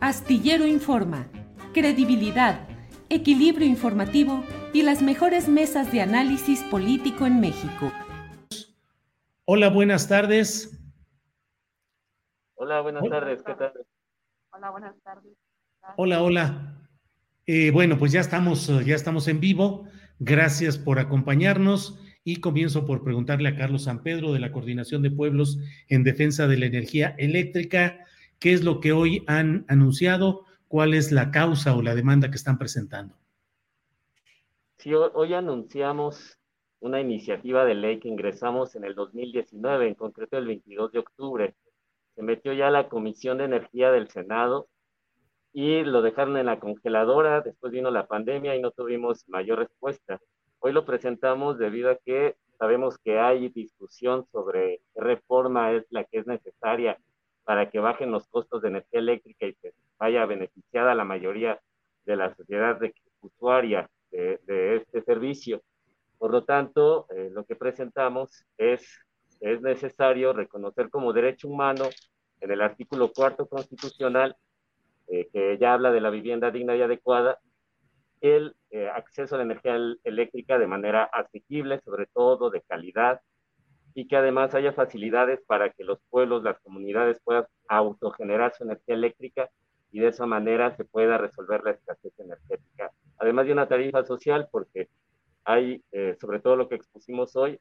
Astillero 0.00 0.66
Informa, 0.66 1.28
credibilidad, 1.74 2.66
equilibrio 3.10 3.66
informativo 3.66 4.42
y 4.72 4.80
las 4.80 5.02
mejores 5.02 5.46
mesas 5.46 5.92
de 5.92 6.00
análisis 6.00 6.62
político 6.62 7.26
en 7.26 7.38
México. 7.38 7.92
Hola, 9.44 9.68
buenas 9.68 10.08
tardes. 10.08 10.82
Hola, 12.54 12.80
buenas 12.80 13.06
tardes, 13.10 13.42
¿qué 13.42 13.54
tal? 13.54 13.72
Hola, 14.52 14.70
buenas 14.70 14.94
tardes. 15.02 15.36
Hola, 15.96 16.22
hola. 16.22 16.76
Eh, 17.44 17.70
bueno, 17.70 17.98
pues 17.98 18.12
ya 18.12 18.20
estamos, 18.20 18.68
ya 18.86 18.94
estamos 18.94 19.28
en 19.28 19.38
vivo. 19.38 19.86
Gracias 20.18 20.78
por 20.78 20.98
acompañarnos 20.98 22.00
y 22.24 22.36
comienzo 22.36 22.86
por 22.86 23.04
preguntarle 23.04 23.50
a 23.50 23.56
Carlos 23.56 23.84
San 23.84 24.02
Pedro 24.02 24.32
de 24.32 24.40
la 24.40 24.50
Coordinación 24.50 25.02
de 25.02 25.10
Pueblos 25.10 25.58
en 25.88 26.04
Defensa 26.04 26.46
de 26.46 26.56
la 26.56 26.66
Energía 26.66 27.14
Eléctrica, 27.18 28.06
¿qué 28.40 28.54
es 28.54 28.64
lo 28.64 28.80
que 28.80 28.92
hoy 28.92 29.22
han 29.26 29.64
anunciado? 29.68 30.44
¿Cuál 30.66 30.94
es 30.94 31.12
la 31.12 31.30
causa 31.30 31.76
o 31.76 31.82
la 31.82 31.94
demanda 31.94 32.30
que 32.30 32.36
están 32.36 32.58
presentando? 32.58 33.14
Sí, 34.78 34.92
hoy 34.94 35.34
anunciamos 35.34 36.38
una 36.80 37.00
iniciativa 37.00 37.66
de 37.66 37.74
ley 37.74 38.00
que 38.00 38.08
ingresamos 38.08 38.74
en 38.74 38.84
el 38.84 38.94
2019, 38.94 39.88
en 39.88 39.94
concreto 39.94 40.38
el 40.38 40.46
22 40.46 40.92
de 40.92 40.98
octubre. 41.00 41.54
Se 42.14 42.22
metió 42.22 42.54
ya 42.54 42.70
la 42.70 42.88
Comisión 42.88 43.38
de 43.38 43.44
Energía 43.44 43.92
del 43.92 44.08
Senado 44.08 44.68
y 45.52 45.82
lo 45.82 46.00
dejaron 46.00 46.38
en 46.38 46.46
la 46.46 46.58
congeladora, 46.58 47.42
después 47.42 47.72
vino 47.72 47.90
la 47.90 48.06
pandemia 48.06 48.56
y 48.56 48.62
no 48.62 48.70
tuvimos 48.70 49.28
mayor 49.28 49.58
respuesta. 49.58 50.18
Hoy 50.60 50.72
lo 50.72 50.86
presentamos 50.86 51.58
debido 51.58 51.90
a 51.90 51.96
que 51.96 52.36
sabemos 52.58 52.96
que 52.98 53.18
hay 53.18 53.50
discusión 53.50 54.24
sobre 54.32 54.80
qué 54.94 55.00
reforma 55.02 55.72
es 55.72 55.84
la 55.90 56.04
que 56.04 56.20
es 56.20 56.26
necesaria 56.26 56.98
para 57.50 57.68
que 57.68 57.80
bajen 57.80 58.12
los 58.12 58.28
costos 58.28 58.62
de 58.62 58.68
energía 58.68 59.00
eléctrica 59.00 59.44
y 59.44 59.54
que 59.56 59.72
vaya 59.98 60.24
beneficiada 60.24 60.94
la 60.94 61.02
mayoría 61.02 61.60
de 62.04 62.14
la 62.14 62.32
sociedad 62.32 62.78
usuaria 63.22 63.90
de, 64.12 64.38
de, 64.46 64.76
este 64.76 65.02
servicio. 65.02 65.60
Por 66.16 66.30
lo 66.30 66.44
tanto, 66.44 67.08
eh, 67.10 67.28
lo 67.32 67.44
que 67.44 67.56
presentamos 67.56 68.44
es, 68.56 68.88
es 69.40 69.60
necesario 69.62 70.32
reconocer 70.32 70.90
como 70.90 71.12
derecho 71.12 71.48
humano 71.48 71.86
en 72.40 72.52
el 72.52 72.60
artículo 72.60 73.10
cuarto 73.12 73.48
constitucional 73.48 74.36
eh, 75.08 75.28
que 75.32 75.58
ya 75.58 75.74
habla 75.74 75.90
de 75.90 76.02
la 76.02 76.10
vivienda 76.10 76.52
digna 76.52 76.76
y 76.76 76.82
adecuada, 76.82 77.40
el 78.20 78.54
eh, 78.70 78.88
acceso 78.88 79.34
a 79.34 79.38
la 79.38 79.44
energía 79.44 79.76
eléctrica 80.04 80.56
de 80.56 80.68
manera 80.68 81.02
asequible, 81.02 81.80
sobre 81.80 82.06
todo 82.06 82.48
de 82.48 82.62
calidad, 82.62 83.20
y 83.94 84.06
que 84.06 84.16
además 84.16 84.54
haya 84.54 84.72
facilidades 84.72 85.40
para 85.46 85.70
que 85.70 85.84
los 85.84 85.98
pueblos, 86.10 86.42
las 86.42 86.58
comunidades 86.60 87.20
puedan 87.24 87.46
autogenerar 87.68 88.54
su 88.54 88.64
energía 88.64 88.94
eléctrica 88.94 89.50
y 89.92 90.00
de 90.00 90.08
esa 90.08 90.26
manera 90.26 90.76
se 90.76 90.84
pueda 90.84 91.18
resolver 91.18 91.62
la 91.64 91.72
escasez 91.72 92.12
energética. 92.18 92.92
Además 93.18 93.46
de 93.46 93.52
una 93.52 93.68
tarifa 93.68 94.04
social, 94.04 94.48
porque 94.50 94.88
hay, 95.44 95.82
eh, 95.92 96.16
sobre 96.20 96.40
todo 96.40 96.56
lo 96.56 96.68
que 96.68 96.76
expusimos 96.76 97.34
hoy, 97.36 97.58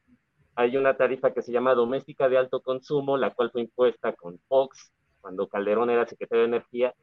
hay 0.55 0.77
una 0.77 0.97
tarifa 0.97 1.33
que 1.33 1.41
se 1.41 1.51
llama 1.51 1.73
doméstica 1.73 2.29
de 2.29 2.37
alto 2.37 2.61
consumo, 2.61 3.17
la 3.17 3.33
cual 3.33 3.51
fue 3.51 3.61
impuesta 3.61 4.13
con 4.13 4.39
Fox 4.47 4.91
cuando 5.21 5.47
Calderón 5.47 5.89
era 5.89 6.05
secretario 6.05 6.43
de 6.43 6.49
Energía, 6.49 6.93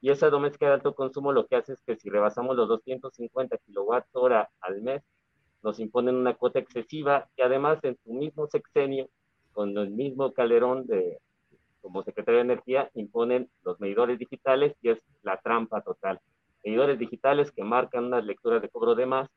y 0.00 0.10
esa 0.10 0.30
doméstica 0.30 0.66
de 0.66 0.72
alto 0.72 0.94
consumo 0.94 1.32
lo 1.32 1.46
que 1.46 1.56
hace 1.56 1.74
es 1.74 1.82
que 1.82 1.96
si 1.96 2.10
rebasamos 2.10 2.56
los 2.56 2.68
250 2.68 3.56
kilowatts 3.58 4.10
hora 4.14 4.50
al 4.60 4.82
mes, 4.82 5.02
nos 5.62 5.78
imponen 5.78 6.16
una 6.16 6.34
cuota 6.34 6.58
excesiva 6.58 7.28
y 7.36 7.42
además 7.42 7.78
en 7.82 7.96
su 8.04 8.12
mismo 8.12 8.46
sexenio, 8.46 9.08
con 9.52 9.76
el 9.76 9.90
mismo 9.90 10.32
Calderón 10.32 10.86
de, 10.86 11.18
como 11.80 12.02
secretario 12.02 12.38
de 12.38 12.44
Energía, 12.44 12.90
imponen 12.94 13.50
los 13.62 13.78
medidores 13.80 14.18
digitales 14.18 14.74
y 14.82 14.90
es 14.90 14.98
la 15.22 15.38
trampa 15.38 15.82
total. 15.82 16.20
Medidores 16.64 16.98
digitales 16.98 17.52
que 17.52 17.64
marcan 17.64 18.04
unas 18.04 18.24
lecturas 18.24 18.62
de 18.62 18.68
cobro 18.68 18.94
de 18.94 19.06
más, 19.06 19.28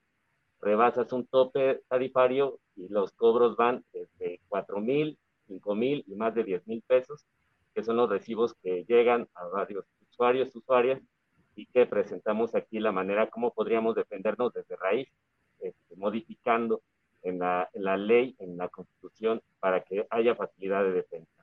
rebasas 0.62 1.12
un 1.12 1.28
tope 1.28 1.82
tarifario 1.88 2.60
y 2.76 2.88
los 2.90 3.12
cobros 3.12 3.56
van 3.56 3.84
desde 3.94 4.40
4 4.48 4.80
mil, 4.80 5.18
5 5.48 5.76
mil 5.76 6.04
y 6.08 6.16
más 6.16 6.34
de 6.34 6.44
10 6.44 6.68
mil 6.68 6.82
pesos, 6.88 7.26
que 7.74 7.84
son 7.84 7.98
los 7.98 8.10
recibos 8.10 8.54
que 8.64 8.86
llegan 8.88 9.28
a 9.34 9.46
varios 9.48 9.86
usuarios, 10.10 10.56
usuarias, 10.56 11.02
y 11.56 11.66
que 11.68 11.86
presentamos 11.86 12.54
aquí 12.54 12.80
la 12.80 12.92
manera 12.92 13.30
como 13.30 13.54
podríamos 13.54 13.96
defendernos 13.96 14.54
desde 14.54 14.76
raíz, 14.76 15.08
este, 15.60 15.96
modificando 15.96 16.82
en 17.22 17.40
la, 17.40 17.70
en 17.74 17.84
la 17.84 17.98
ley, 17.98 18.36
en 18.40 18.58
la 18.58 18.70
constitución, 18.70 19.42
para 19.60 19.84
que 19.84 20.06
haya 20.10 20.36
facilidad 20.36 20.84
de 20.84 20.92
defensa. 20.94 21.36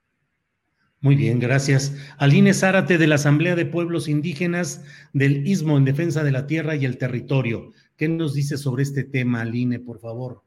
Muy 1.01 1.17
bien, 1.17 1.41
gracias. 1.41 2.15
Aline 2.19 2.55
Zárate 2.55 2.97
de 2.97 3.09
la 3.09 3.17
Asamblea 3.17 3.57
de 3.57 3.67
Pueblos 3.67 4.09
Indígenas 4.09 4.85
del 5.13 5.45
Istmo 5.45 5.77
en 5.77 5.85
Defensa 5.85 6.23
de 6.23 6.31
la 6.31 6.47
Tierra 6.47 6.77
y 6.77 6.85
el 6.85 6.97
Territorio. 6.97 7.73
¿Qué 7.97 8.09
nos 8.09 8.35
dice 8.35 8.57
sobre 8.57 8.85
este 8.85 9.03
tema, 9.03 9.41
Aline, 9.41 9.81
por 9.81 9.99
favor? 9.99 10.43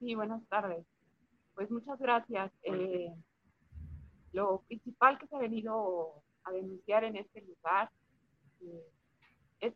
Sí, 0.00 0.14
buenas 0.14 0.42
tardes. 0.48 0.86
Pues 1.54 1.70
muchas 1.70 1.98
gracias. 1.98 2.50
Eh, 2.62 3.12
lo 4.32 4.62
principal 4.66 5.18
que 5.18 5.26
se 5.26 5.36
ha 5.36 5.40
venido 5.40 6.22
a 6.44 6.52
denunciar 6.52 7.04
en 7.04 7.16
este 7.16 7.42
lugar 7.42 7.90
eh, 8.62 8.84
es 9.60 9.74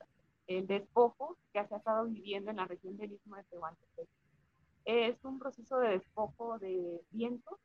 el 0.59 0.67
despojo 0.67 1.39
que 1.53 1.65
se 1.65 1.75
ha 1.75 1.79
estado 1.79 2.07
viviendo 2.07 2.51
en 2.51 2.57
la 2.57 2.67
región 2.67 2.97
del 2.97 3.13
Istmo 3.13 3.37
de 3.37 3.45
Tehuantepec. 3.45 4.09
Es 4.85 5.25
un 5.25 5.39
proceso 5.39 5.79
de 5.79 5.91
despojo 5.91 6.59
de 6.59 7.01
viento, 7.11 7.61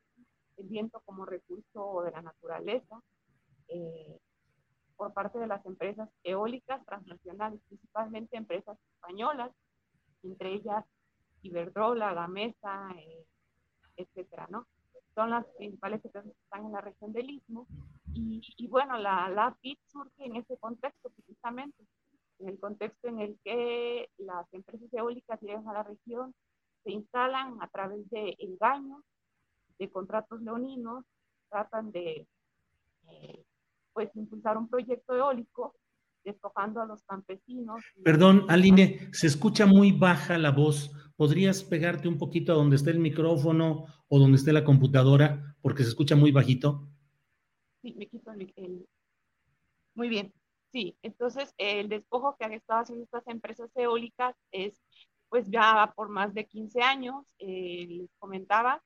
el 0.56 0.68
viento 0.68 1.00
como 1.04 1.24
recurso 1.24 2.02
de 2.02 2.12
la 2.12 2.22
naturaleza, 2.22 3.02
eh, 3.68 4.20
por 4.96 5.12
parte 5.12 5.38
de 5.40 5.48
las 5.48 5.66
empresas 5.66 6.08
eólicas 6.22 6.84
transnacionales, 6.86 7.60
principalmente 7.66 8.36
empresas 8.36 8.78
españolas, 8.94 9.50
entre 10.22 10.54
ellas 10.54 10.84
Iberdrola, 11.42 12.14
Gamesa, 12.14 12.88
eh, 12.96 13.26
etcétera, 13.96 14.46
¿no? 14.48 14.68
Son 15.16 15.30
las 15.30 15.44
principales 15.58 16.04
empresas 16.04 16.30
que 16.30 16.42
están 16.44 16.66
en 16.66 16.72
la 16.72 16.82
región 16.82 17.12
del 17.12 17.30
Istmo 17.30 17.66
y, 18.14 18.68
bueno, 18.68 18.96
la, 18.96 19.28
la 19.28 19.54
PIT 19.60 19.78
surge 19.88 20.24
en 20.24 20.36
ese 20.36 20.56
contexto 20.58 21.10
precisamente, 21.10 21.84
en 22.38 22.48
el 22.48 22.58
contexto 22.58 23.08
en 23.08 23.20
el 23.20 23.38
que 23.44 24.08
las 24.18 24.46
empresas 24.52 24.92
eólicas 24.92 25.40
llegan 25.40 25.68
a 25.68 25.72
la 25.72 25.82
región, 25.82 26.34
se 26.84 26.92
instalan 26.92 27.58
a 27.60 27.68
través 27.68 28.08
de 28.10 28.36
engaños, 28.38 29.02
de 29.78 29.90
contratos 29.90 30.40
leoninos, 30.42 31.04
tratan 31.50 31.90
de 31.90 32.26
eh, 33.08 33.44
pues 33.92 34.14
impulsar 34.14 34.58
un 34.58 34.68
proyecto 34.68 35.14
eólico 35.14 35.74
despojando 36.24 36.80
a 36.80 36.86
los 36.86 37.02
campesinos. 37.04 37.82
Perdón, 38.02 38.46
Aline, 38.48 39.08
se 39.12 39.26
escucha 39.26 39.64
muy 39.66 39.92
baja 39.92 40.38
la 40.38 40.50
voz. 40.50 40.90
¿Podrías 41.16 41.62
pegarte 41.62 42.08
un 42.08 42.18
poquito 42.18 42.52
a 42.52 42.56
donde 42.56 42.76
esté 42.76 42.90
el 42.90 42.98
micrófono 42.98 43.86
o 44.08 44.18
donde 44.18 44.36
esté 44.36 44.52
la 44.52 44.64
computadora? 44.64 45.56
Porque 45.62 45.82
se 45.82 45.90
escucha 45.90 46.16
muy 46.16 46.32
bajito 46.32 46.88
me 47.94 48.06
quito 48.08 48.32
el, 48.32 48.86
Muy 49.94 50.08
bien. 50.08 50.32
Sí, 50.76 50.94
entonces 51.00 51.54
el 51.56 51.88
despojo 51.88 52.36
que 52.36 52.44
han 52.44 52.52
estado 52.52 52.80
haciendo 52.82 53.04
estas 53.04 53.26
empresas 53.28 53.70
eólicas 53.76 54.36
es 54.52 54.78
pues 55.30 55.48
ya 55.48 55.90
por 55.96 56.10
más 56.10 56.34
de 56.34 56.44
15 56.44 56.82
años, 56.82 57.24
eh, 57.38 57.86
les 57.88 58.10
comentaba, 58.18 58.82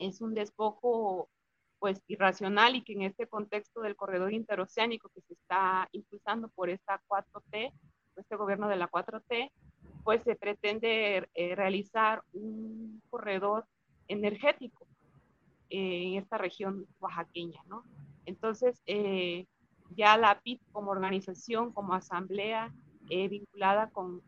es 0.00 0.20
un 0.20 0.34
despojo 0.34 1.30
pues 1.78 2.02
irracional 2.08 2.74
y 2.74 2.82
que 2.82 2.94
en 2.94 3.02
este 3.02 3.28
contexto 3.28 3.82
del 3.82 3.94
corredor 3.94 4.32
interoceánico 4.32 5.10
que 5.10 5.20
se 5.20 5.34
está 5.34 5.88
impulsando 5.92 6.48
por 6.48 6.70
esta 6.70 7.00
4T, 7.06 7.72
este 8.16 8.34
gobierno 8.34 8.66
de 8.66 8.78
la 8.78 8.90
4T, 8.90 9.52
pues 10.02 10.24
se 10.24 10.34
pretende 10.34 11.28
eh, 11.34 11.54
realizar 11.54 12.24
un 12.32 13.00
corredor 13.10 13.64
energético 14.08 14.88
eh, 15.70 16.02
en 16.02 16.14
esta 16.14 16.36
región 16.36 16.84
oaxaqueña, 16.98 17.62
¿no? 17.68 17.84
Entonces, 18.26 18.82
ya 19.94 20.16
la 20.16 20.40
PIT 20.40 20.60
como 20.72 20.90
organización, 20.90 21.72
como 21.72 21.94
asamblea 21.94 22.72
vinculada 23.08 23.90
con 23.90 24.22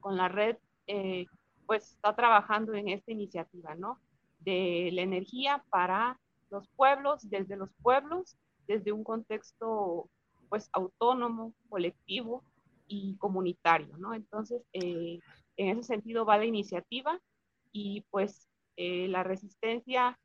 con 0.00 0.16
la 0.16 0.28
red, 0.28 0.56
eh, 0.86 1.26
pues 1.66 1.92
está 1.92 2.14
trabajando 2.14 2.74
en 2.74 2.88
esta 2.88 3.12
iniciativa, 3.12 3.74
¿no? 3.74 4.00
De 4.40 4.90
la 4.92 5.02
energía 5.02 5.64
para 5.70 6.18
los 6.50 6.68
pueblos, 6.76 7.28
desde 7.28 7.56
los 7.56 7.70
pueblos, 7.82 8.36
desde 8.66 8.92
un 8.92 9.04
contexto, 9.04 10.08
pues, 10.48 10.70
autónomo, 10.72 11.52
colectivo 11.68 12.42
y 12.86 13.16
comunitario, 13.18 13.96
¿no? 13.98 14.14
Entonces, 14.14 14.62
eh, 14.72 15.20
en 15.56 15.78
ese 15.78 15.82
sentido 15.82 16.24
va 16.24 16.38
la 16.38 16.46
iniciativa 16.46 17.20
y, 17.72 18.02
pues, 18.10 18.48
eh, 18.76 19.08
la 19.08 19.22
resistencia, 19.22 20.18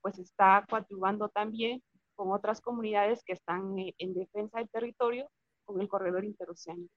pues, 0.00 0.18
está 0.18 0.64
coadyuvando 0.68 1.28
también 1.28 1.82
con 2.18 2.32
otras 2.32 2.60
comunidades 2.60 3.22
que 3.24 3.32
están 3.32 3.76
en 3.76 4.12
defensa 4.12 4.58
del 4.58 4.68
territorio 4.68 5.30
con 5.64 5.80
el 5.80 5.86
corredor 5.86 6.24
interoceánico. 6.24 6.92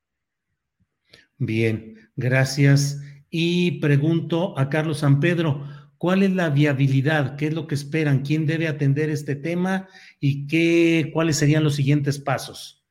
Bien, 1.37 2.09
gracias. 2.15 2.99
Y 3.29 3.79
pregunto 3.79 4.57
a 4.57 4.67
Carlos 4.69 4.99
San 4.99 5.19
Pedro, 5.19 5.63
¿cuál 5.99 6.23
es 6.23 6.31
la 6.31 6.49
viabilidad? 6.49 7.37
¿Qué 7.37 7.47
es 7.47 7.53
lo 7.53 7.67
que 7.67 7.75
esperan? 7.75 8.23
¿Quién 8.23 8.47
debe 8.47 8.67
atender 8.67 9.11
este 9.11 9.35
tema? 9.35 9.87
¿Y 10.19 10.47
qué, 10.47 11.11
cuáles 11.13 11.37
serían 11.37 11.63
los 11.63 11.75
siguientes 11.75 12.17
pasos? 12.17 12.83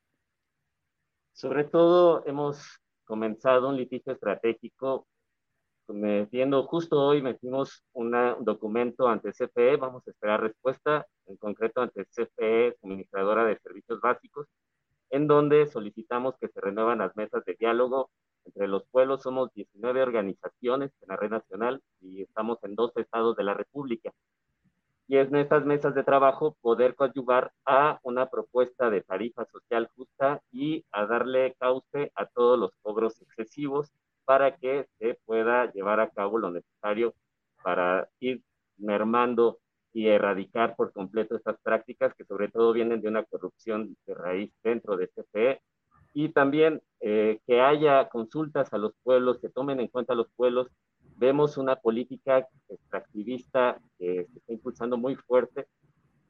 Sobre 1.32 1.64
todo, 1.64 2.24
hemos 2.26 2.80
comenzado 3.04 3.70
un 3.70 3.76
litigio 3.76 4.12
estratégico. 4.12 5.08
Metiendo, 6.00 6.62
justo 6.62 6.98
hoy 6.98 7.20
metimos 7.20 7.84
un 7.92 8.16
documento 8.40 9.06
ante 9.06 9.32
CFE, 9.32 9.76
vamos 9.76 10.02
a 10.06 10.10
esperar 10.10 10.40
respuesta, 10.40 11.06
en 11.26 11.36
concreto 11.36 11.82
ante 11.82 12.06
CFE, 12.06 12.74
suministradora 12.80 13.44
de 13.44 13.58
servicios 13.58 14.00
básicos, 14.00 14.46
en 15.10 15.26
donde 15.26 15.66
solicitamos 15.66 16.38
que 16.40 16.48
se 16.48 16.58
renuevan 16.58 17.00
las 17.00 17.14
mesas 17.16 17.44
de 17.44 17.54
diálogo 17.60 18.08
entre 18.46 18.66
los 18.66 18.84
pueblos. 18.86 19.20
Somos 19.20 19.52
19 19.52 20.00
organizaciones 20.00 20.90
en 21.02 21.08
la 21.08 21.16
red 21.16 21.32
nacional 21.32 21.82
y 22.00 22.22
estamos 22.22 22.64
en 22.64 22.76
dos 22.76 22.96
estados 22.96 23.36
de 23.36 23.44
la 23.44 23.52
República. 23.52 24.10
Y 25.06 25.18
es 25.18 25.28
en 25.28 25.36
estas 25.36 25.66
mesas 25.66 25.94
de 25.94 26.02
trabajo 26.02 26.56
poder 26.62 26.94
coadyuvar 26.94 27.52
a 27.66 28.00
una 28.04 28.30
propuesta 28.30 28.88
de 28.88 29.02
tarifa 29.02 29.44
social 29.44 29.90
justa 29.94 30.40
y 30.50 30.82
a 30.92 31.04
darle 31.04 31.56
cauce 31.58 32.10
a 32.14 32.24
todos 32.24 32.58
los 32.58 32.70
cobros 32.80 33.20
excesivos 33.20 33.92
para 34.24 34.56
que 34.56 34.86
se 34.98 35.18
pueda 35.24 35.70
llevar 35.72 36.00
a 36.00 36.10
cabo 36.10 36.38
lo 36.38 36.50
necesario 36.50 37.14
para 37.62 38.08
ir 38.20 38.42
mermando 38.78 39.58
y 39.92 40.06
erradicar 40.06 40.76
por 40.76 40.92
completo 40.92 41.36
estas 41.36 41.58
prácticas 41.62 42.14
que 42.14 42.24
sobre 42.24 42.48
todo 42.48 42.72
vienen 42.72 43.00
de 43.00 43.08
una 43.08 43.24
corrupción 43.24 43.96
de 44.06 44.14
raíz 44.14 44.52
dentro 44.62 44.96
de 44.96 45.08
CFE 45.08 45.60
y 46.14 46.30
también 46.30 46.82
eh, 47.00 47.40
que 47.46 47.60
haya 47.60 48.08
consultas 48.08 48.72
a 48.72 48.78
los 48.78 48.92
pueblos, 49.02 49.38
que 49.40 49.48
tomen 49.48 49.80
en 49.80 49.88
cuenta 49.88 50.12
a 50.12 50.16
los 50.16 50.28
pueblos. 50.34 50.68
Vemos 51.16 51.56
una 51.56 51.76
política 51.76 52.46
extractivista 52.68 53.80
que 53.98 54.26
se 54.26 54.38
está 54.38 54.52
impulsando 54.52 54.96
muy 54.96 55.16
fuerte. 55.16 55.66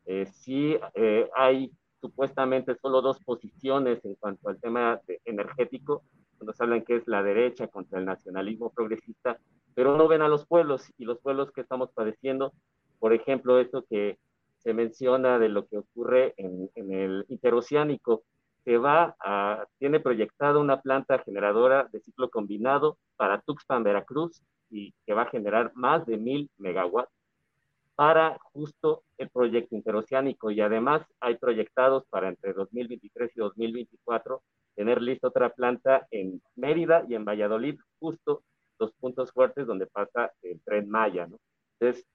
Eh, 0.04 0.26
sí 0.26 0.76
eh, 0.94 1.28
hay 1.34 1.72
supuestamente 2.00 2.76
solo 2.76 3.00
dos 3.00 3.20
posiciones 3.20 4.04
en 4.04 4.14
cuanto 4.16 4.48
al 4.48 4.58
tema 4.58 5.00
energético, 5.24 6.02
nos 6.44 6.60
hablan 6.60 6.82
que 6.82 6.96
es 6.96 7.06
la 7.06 7.22
derecha 7.22 7.68
contra 7.68 7.98
el 7.98 8.04
nacionalismo 8.04 8.70
progresista, 8.70 9.38
pero 9.74 9.96
no 9.96 10.08
ven 10.08 10.22
a 10.22 10.28
los 10.28 10.46
pueblos 10.46 10.92
y 10.98 11.04
los 11.04 11.18
pueblos 11.20 11.52
que 11.52 11.60
estamos 11.60 11.90
padeciendo 11.92 12.52
por 13.00 13.14
ejemplo, 13.14 13.58
esto 13.58 13.84
que 13.88 14.18
se 14.58 14.74
menciona 14.74 15.38
de 15.38 15.48
lo 15.48 15.66
que 15.66 15.78
ocurre 15.78 16.34
en, 16.36 16.70
el 16.76 17.24
interoceánico, 17.28 18.24
se 18.62 18.76
va 18.76 19.16
a, 19.18 19.64
tiene 19.78 20.00
proyectada 20.00 20.58
una 20.58 20.82
planta 20.82 21.18
generadora 21.20 21.88
de 21.90 22.00
ciclo 22.00 22.28
combinado 22.28 22.98
para 23.16 23.40
Tuxpan, 23.40 23.82
Veracruz, 23.82 24.42
y 24.68 24.92
que 25.06 25.14
va 25.14 25.22
a 25.22 25.30
generar 25.30 25.72
más 25.74 26.04
de 26.06 26.18
mil 26.18 26.50
megawatts 26.58 27.10
para 27.96 28.38
justo 28.52 29.02
el 29.16 29.30
proyecto 29.30 29.74
interoceánico. 29.74 30.50
Y 30.50 30.60
además 30.60 31.02
hay 31.20 31.36
proyectados 31.36 32.04
para 32.10 32.28
entre 32.28 32.52
2023 32.52 33.30
y 33.34 33.40
2024 33.40 34.42
tener 34.80 35.02
lista 35.02 35.28
otra 35.28 35.50
planta 35.50 36.06
en 36.10 36.40
Mérida 36.56 37.04
y 37.06 37.14
en 37.14 37.26
Valladolid, 37.26 37.78
justo 37.98 38.44
los 38.78 38.90
puntos 38.92 39.30
fuertes 39.30 39.66
donde 39.66 39.86
pasa 39.86 40.32
el 40.40 40.58
tren 40.64 40.88
Maya, 40.88 41.26
¿no? 41.26 41.38
Entonces, 41.78 42.06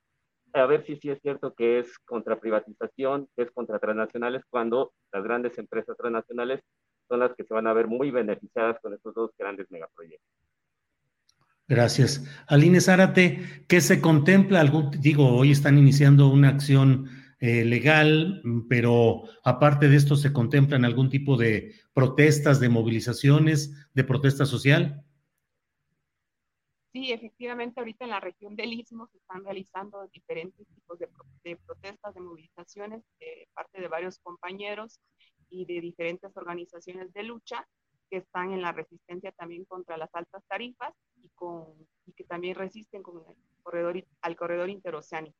a 0.51 0.65
ver 0.65 0.83
si 0.83 0.95
sí 0.95 1.11
es 1.11 1.21
cierto 1.21 1.53
que 1.53 1.77
es 1.77 1.99
contra 1.99 2.39
privatización, 2.39 3.27
que 3.35 3.43
es 3.43 3.51
contra 3.51 3.77
transnacionales, 3.77 4.41
cuando 4.49 4.93
las 5.13 5.23
grandes 5.23 5.55
empresas 5.59 5.95
transnacionales 5.95 6.61
son 7.07 7.19
las 7.19 7.35
que 7.35 7.43
se 7.43 7.53
van 7.53 7.67
a 7.67 7.73
ver 7.73 7.85
muy 7.85 8.09
beneficiadas 8.09 8.79
con 8.81 8.95
estos 8.95 9.13
dos 9.13 9.29
grandes 9.37 9.69
megaproyectos. 9.69 10.27
Gracias. 11.67 12.25
Aline 12.47 12.81
Zárate, 12.81 13.65
¿qué 13.67 13.79
se 13.79 14.01
contempla? 14.01 14.59
Algún, 14.59 14.89
digo, 14.89 15.35
hoy 15.35 15.51
están 15.51 15.77
iniciando 15.77 16.29
una 16.29 16.49
acción 16.49 17.09
eh, 17.39 17.63
legal, 17.63 18.41
pero 18.67 19.25
aparte 19.43 19.87
de 19.87 19.97
esto, 19.97 20.15
¿se 20.15 20.33
contemplan 20.33 20.83
algún 20.83 21.09
tipo 21.09 21.37
de 21.37 21.84
protestas, 21.95 22.59
de 22.59 22.67
movilizaciones, 22.67 23.89
de 23.93 24.03
protesta 24.03 24.45
social? 24.45 25.03
Sí, 26.91 27.11
efectivamente, 27.11 27.79
ahorita 27.79 28.03
en 28.03 28.11
la 28.11 28.19
región 28.19 28.55
del 28.55 28.73
Istmo 28.73 29.07
se 29.07 29.17
están 29.17 29.43
realizando 29.43 30.07
diferentes 30.13 30.67
tipos 30.67 30.99
de, 30.99 31.07
protestas, 31.57 32.13
de 32.13 32.21
movilizaciones 32.21 33.01
de 33.19 33.47
parte 33.53 33.81
de 33.81 33.87
varios 33.87 34.19
compañeros 34.19 34.99
y 35.49 35.65
de 35.65 35.79
diferentes 35.79 36.35
organizaciones 36.35 37.13
de 37.13 37.23
lucha 37.23 37.65
que 38.09 38.17
están 38.17 38.51
en 38.51 38.61
la 38.61 38.73
resistencia 38.73 39.31
también 39.31 39.63
contra 39.65 39.97
las 39.97 40.13
altas 40.13 40.43
tarifas 40.47 40.93
y, 41.23 41.29
con, 41.29 41.65
y 42.05 42.11
que 42.11 42.25
también 42.25 42.55
resisten 42.55 43.03
con 43.03 43.17
el 43.17 43.63
corredor, 43.63 44.05
al 44.21 44.35
corredor 44.35 44.69
interoceánico. 44.69 45.37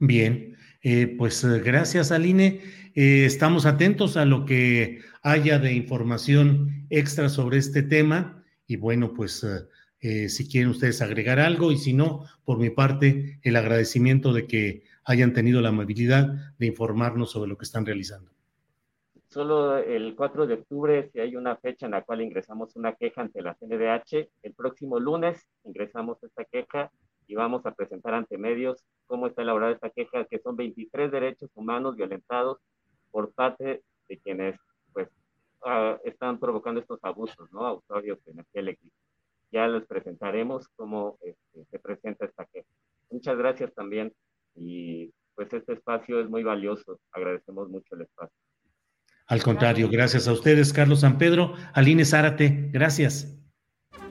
Bien, 0.00 0.56
eh, 0.82 1.14
pues 1.16 1.44
eh, 1.44 1.60
gracias 1.60 2.10
Aline. 2.10 2.60
Eh, 2.94 3.24
estamos 3.24 3.66
atentos 3.66 4.16
a 4.16 4.24
lo 4.24 4.44
que 4.44 5.00
haya 5.22 5.58
de 5.58 5.74
información 5.74 6.86
extra 6.90 7.28
sobre 7.28 7.58
este 7.58 7.82
tema 7.82 8.42
y 8.66 8.76
bueno, 8.76 9.12
pues 9.14 9.44
eh, 9.44 9.68
eh, 10.00 10.28
si 10.28 10.48
quieren 10.48 10.70
ustedes 10.70 11.02
agregar 11.02 11.38
algo 11.38 11.70
y 11.70 11.76
si 11.76 11.92
no, 11.92 12.24
por 12.44 12.58
mi 12.58 12.70
parte, 12.70 13.38
el 13.42 13.56
agradecimiento 13.56 14.32
de 14.32 14.46
que 14.46 14.82
hayan 15.04 15.32
tenido 15.32 15.60
la 15.60 15.68
amabilidad 15.68 16.54
de 16.58 16.66
informarnos 16.66 17.30
sobre 17.30 17.48
lo 17.48 17.58
que 17.58 17.64
están 17.64 17.84
realizando. 17.84 18.30
Solo 19.28 19.76
el 19.76 20.16
4 20.16 20.46
de 20.48 20.54
octubre, 20.54 21.08
si 21.12 21.20
hay 21.20 21.36
una 21.36 21.56
fecha 21.56 21.86
en 21.86 21.92
la 21.92 22.02
cual 22.02 22.22
ingresamos 22.22 22.74
una 22.74 22.94
queja 22.94 23.20
ante 23.20 23.42
la 23.42 23.54
CNDH, 23.54 24.28
el 24.42 24.54
próximo 24.54 24.98
lunes 24.98 25.46
ingresamos 25.64 26.20
esta 26.24 26.44
queja 26.44 26.90
y 27.30 27.34
vamos 27.34 27.64
a 27.64 27.72
presentar 27.72 28.14
ante 28.14 28.38
medios 28.38 28.84
cómo 29.06 29.26
está 29.26 29.42
elaborada 29.42 29.72
esta 29.72 29.90
queja, 29.90 30.24
que 30.24 30.40
son 30.40 30.56
23 30.56 31.10
derechos 31.10 31.50
humanos 31.54 31.96
violentados 31.96 32.58
por 33.10 33.32
parte 33.32 33.82
de 34.08 34.18
quienes 34.18 34.56
Ah, 35.62 35.98
están 36.04 36.38
provocando 36.38 36.80
estos 36.80 36.98
abusos, 37.02 37.52
¿no? 37.52 37.66
Autorios 37.66 38.22
de 38.24 38.32
energía 38.32 38.60
eléctrica. 38.62 38.96
Ya 39.52 39.68
les 39.68 39.86
presentaremos 39.86 40.66
cómo 40.74 41.18
este, 41.20 41.66
se 41.70 41.78
presenta 41.78 42.24
esta 42.24 42.46
queja. 42.46 42.68
Muchas 43.10 43.36
gracias 43.36 43.74
también 43.74 44.12
y 44.54 45.12
pues 45.34 45.52
este 45.52 45.74
espacio 45.74 46.20
es 46.20 46.30
muy 46.30 46.42
valioso. 46.42 46.98
Agradecemos 47.12 47.68
mucho 47.68 47.94
el 47.94 48.02
espacio. 48.02 48.36
Al 49.26 49.42
contrario, 49.42 49.88
gracias 49.90 50.26
a 50.28 50.32
ustedes, 50.32 50.72
Carlos 50.72 51.00
San 51.00 51.18
Pedro, 51.18 51.54
Aline 51.74 52.04
Zárate, 52.04 52.70
gracias. 52.72 53.39